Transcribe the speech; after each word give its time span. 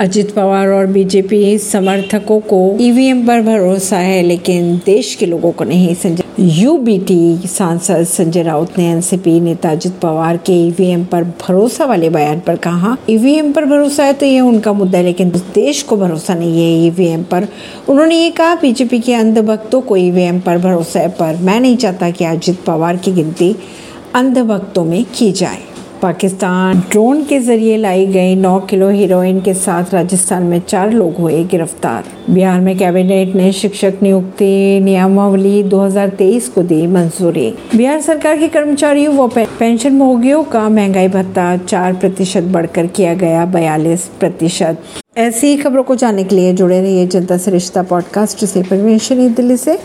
अजित 0.00 0.30
पवार 0.34 0.68
और 0.68 0.86
बीजेपी 0.86 1.58
समर्थकों 1.58 2.38
को 2.40 2.58
ईवीएम 2.80 3.26
पर 3.26 3.40
भरोसा 3.42 3.96
है, 3.96 4.22
लेकिन 4.22 4.76
देश 4.86 5.14
के 5.14 5.26
लोगों 5.26 5.50
को 5.52 5.64
नहीं। 5.64 5.94
संजय, 5.94 6.24
यूबीटी 6.60 7.46
सांसद 7.46 8.04
संजय 8.04 8.42
राउत 8.42 8.78
ने 8.78 8.86
एनसीपी 8.90 9.38
नेता 9.40 9.70
अजित 9.70 9.98
पवार 10.02 10.36
के 10.36 10.52
ईवीएम 10.66 11.04
पर 11.04 11.24
भरोसा 11.40 11.84
वाले 11.84 12.10
बयान 12.10 12.40
पर 12.40 12.56
कहा, 12.56 12.96
ईवीएम 13.10 13.52
पर 13.52 13.64
भरोसा 13.64 14.04
है 14.04 14.12
तो 14.12 14.26
ये 14.26 14.40
उनका 14.40 14.72
मुद्दा 14.72 14.98
है, 14.98 15.04
लेकिन 15.04 15.30
देश 15.54 15.82
को 15.82 15.96
भरोसा 15.96 16.34
नहीं 16.34 16.62
है 16.62 16.86
ईवीएम 16.86 17.22
पर। 17.22 17.48
उन्होंने 17.88 18.22
ये 18.22 18.30
कहा, 18.30 18.54
बीजेपी 18.54 19.00
के 19.00 19.14
अंधभक्तों 19.14 19.80
को 19.80 19.96
ईवीएम 19.96 20.40
पर 20.40 20.58
भरोसा 20.58 21.00
है, 21.00 21.08
पर 21.10 21.36
मैं 21.36 21.60
नहीं 21.60 21.76
चाहता 21.76 22.10
कि 22.10 22.24
अजित 22.24 22.60
पवार 22.66 22.96
की 22.96 23.12
गिनती 23.12 23.54
अंधभक्तों 24.14 24.84
में 24.84 25.04
की 25.18 25.32
जाए। 25.32 25.66
पाकिस्तान 26.02 26.82
ड्रोन 26.90 27.24
के 27.24 27.38
ज़रिए 27.38 27.76
लाई 27.76 28.06
गई 28.06 28.36
9 28.36 28.60
किलो 28.60 28.88
हीरोइन 28.88 29.40
के 29.40 29.54
साथ 29.54 29.84
राजस्थान 29.94 30.42
में 30.42 30.60
चार 30.60 30.92
लोग 30.92 31.14
हुए 31.14 31.44
गिरफ़्तार। 31.44 32.04
बिहार 32.30 32.60
में 32.60 32.78
कैबिनेट 32.78 33.34
ने 33.34 33.52
शिक्षक 33.52 33.94
नियुक्ति 34.02 34.80
नियमावली 34.80 35.62
2023 35.62 36.48
को 36.48 36.62
दी 36.62 36.86
मंजूरी। 36.86 37.54
बिहार 37.76 38.00
सरकार 38.00 38.38
के 38.38 38.48
कर्मचारियों 38.48 39.14
व 39.14 39.28
पेंशन 39.28 39.98
भोगियों 39.98 40.44
का 40.44 40.68
महँगाई 40.68 41.08
भत्ता 41.08 41.56
चार 41.56 41.92
प्रतिशत 41.92 42.42
बढ़कर 42.42 42.86
किया 42.86 43.14
गया 43.14 43.44
बयालीस 43.44 44.10
प्रतिशत। 44.20 44.78
ऐसी 45.18 45.56
खबरों 45.56 45.82
को 45.82 45.94
जानने 45.94 46.24
के 46.24 46.36
लिए 46.36 46.52
जुड़े 46.52 46.80
रहिए 46.80 47.06
जनता 47.06 47.36
से 47.36 47.50
रिश्ता 47.50 47.82
पॉडकास्ट 47.82 48.44
से। 48.44 48.62
परमेश 48.62 49.12
दिल्ली 49.12 49.56
से। 49.56 49.78